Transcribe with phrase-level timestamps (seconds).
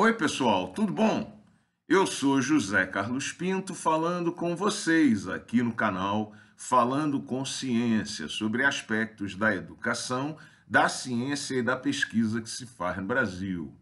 [0.00, 1.42] Oi, pessoal, tudo bom?
[1.88, 8.64] Eu sou José Carlos Pinto falando com vocês aqui no canal Falando com Ciência sobre
[8.64, 10.36] aspectos da educação,
[10.68, 13.74] da ciência e da pesquisa que se faz no Brasil.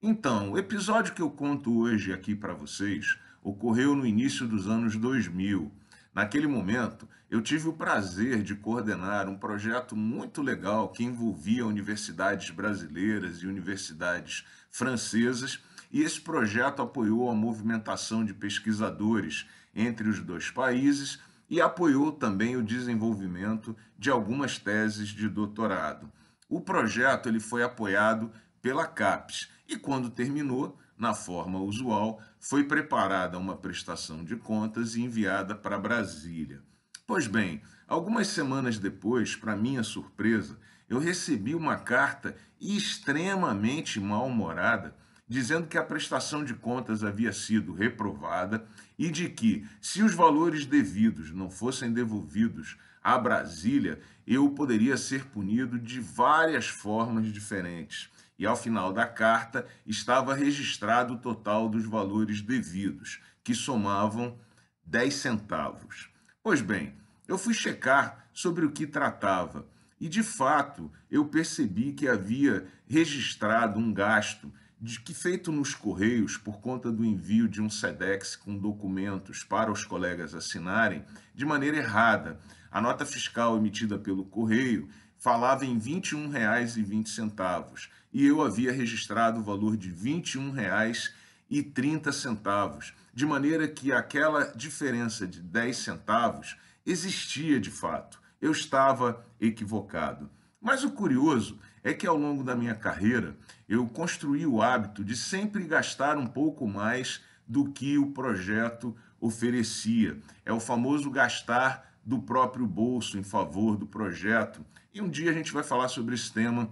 [0.00, 4.96] Então, o episódio que eu conto hoje aqui para vocês ocorreu no início dos anos
[4.96, 5.70] 2000.
[6.14, 12.50] Naquele momento, eu tive o prazer de coordenar um projeto muito legal que envolvia universidades
[12.50, 15.60] brasileiras e universidades francesas,
[15.90, 21.18] e esse projeto apoiou a movimentação de pesquisadores entre os dois países
[21.50, 26.10] e apoiou também o desenvolvimento de algumas teses de doutorado.
[26.48, 28.30] O projeto ele foi apoiado
[28.62, 35.02] pela CAPES e, quando terminou, na forma usual, foi preparada uma prestação de contas e
[35.02, 36.62] enviada para Brasília.
[37.06, 44.94] Pois bem, algumas semanas depois, para minha surpresa, eu recebi uma carta extremamente mal-humorada
[45.26, 48.66] dizendo que a prestação de contas havia sido reprovada
[48.98, 55.26] e de que, se os valores devidos não fossem devolvidos a Brasília, eu poderia ser
[55.26, 61.84] punido de várias formas diferentes e ao final da carta estava registrado o total dos
[61.84, 64.38] valores devidos, que somavam
[64.84, 66.10] 10 centavos.
[66.42, 66.94] Pois bem,
[67.26, 69.66] eu fui checar sobre o que tratava
[70.00, 76.36] e, de fato, eu percebi que havia registrado um gasto de que feito nos Correios
[76.36, 81.02] por conta do envio de um SEDEX com documentos para os colegas assinarem
[81.34, 82.38] de maneira errada.
[82.70, 89.42] A nota fiscal emitida pelo Correio falava em R$ 21,20 e eu havia registrado o
[89.42, 98.22] valor de R$ 21,30, de maneira que aquela diferença de 10 centavos existia de fato.
[98.40, 100.30] Eu estava equivocado.
[100.60, 103.36] Mas o curioso é que ao longo da minha carreira
[103.68, 110.16] eu construí o hábito de sempre gastar um pouco mais do que o projeto oferecia.
[110.44, 114.64] É o famoso gastar do próprio bolso em favor do projeto.
[114.92, 116.70] E um dia a gente vai falar sobre esse tema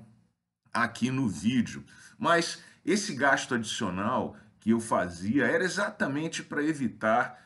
[0.73, 1.85] aqui no vídeo.
[2.19, 7.39] Mas esse gasto adicional que eu fazia era exatamente para evitar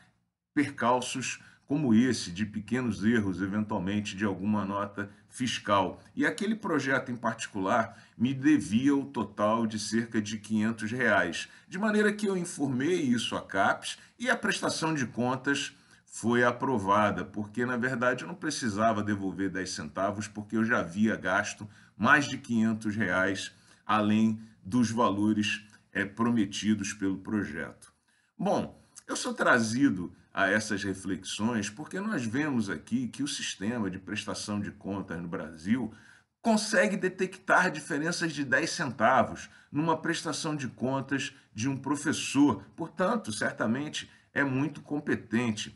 [0.53, 6.01] percalços como esse, de pequenos erros, eventualmente, de alguma nota fiscal.
[6.15, 11.77] E aquele projeto em particular me devia o total de cerca de 500 reais, de
[11.77, 17.65] maneira que eu informei isso à CAPES e a prestação de contas foi aprovada, porque
[17.65, 22.37] na verdade eu não precisava devolver 10 centavos, porque eu já havia gasto mais de
[22.37, 23.51] 500 reais,
[23.85, 27.91] além dos valores é, prometidos pelo projeto.
[28.37, 33.97] Bom, eu sou trazido a essas reflexões porque nós vemos aqui que o sistema de
[33.97, 35.91] prestação de contas no Brasil
[36.41, 42.63] consegue detectar diferenças de 10 centavos numa prestação de contas de um professor.
[42.75, 45.75] Portanto, certamente é muito competente.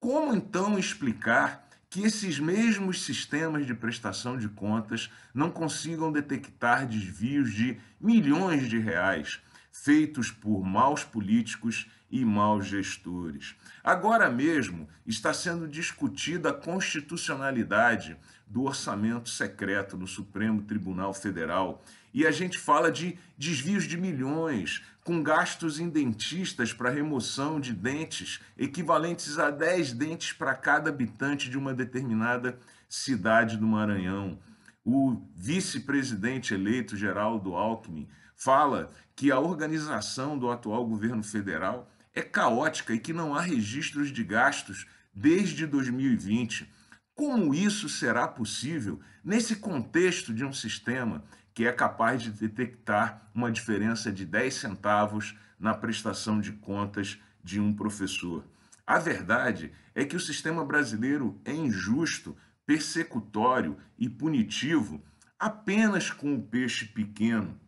[0.00, 1.61] Como então explicar
[1.92, 8.78] que esses mesmos sistemas de prestação de contas não consigam detectar desvios de milhões de
[8.78, 13.56] reais feitos por maus políticos e maus gestores?
[13.82, 22.26] Agora mesmo está sendo discutida a constitucionalidade do orçamento secreto no Supremo Tribunal Federal e
[22.26, 28.40] a gente fala de desvios de milhões, com gastos em dentistas para remoção de dentes
[28.56, 32.58] equivalentes a 10 dentes para cada habitante de uma determinada
[32.88, 34.38] cidade do Maranhão.
[34.84, 38.06] O vice-presidente eleito Geraldo Alckmin
[38.36, 44.12] fala que a organização do atual governo federal é caótica e que não há registros
[44.12, 46.70] de gastos desde 2020.
[47.14, 51.24] Como isso será possível nesse contexto de um sistema
[51.54, 57.60] que é capaz de detectar uma diferença de 10 centavos na prestação de contas de
[57.60, 58.44] um professor?
[58.86, 62.36] A verdade é que o sistema brasileiro é injusto,
[62.66, 65.02] persecutório e punitivo
[65.38, 67.58] apenas com o peixe pequeno,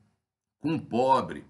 [0.61, 1.45] com o pobre,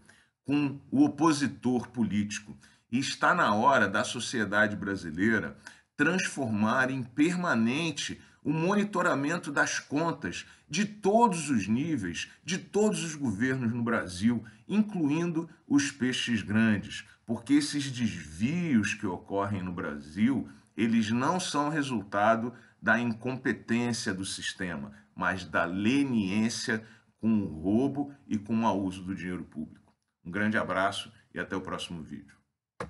[0.45, 2.57] com o opositor político.
[2.91, 5.57] E está na hora da sociedade brasileira
[5.97, 13.73] transformar em permanente o monitoramento das contas de todos os níveis, de todos os governos
[13.73, 21.41] no Brasil, incluindo os peixes grandes, porque esses desvios que ocorrem no Brasil, eles não
[21.41, 22.53] são resultado
[22.83, 26.85] da incompetência do sistema, mas da leniência
[27.19, 29.95] com o roubo e com o uso do dinheiro público.
[30.23, 32.44] Um grande abraço e até o próximo vídeo.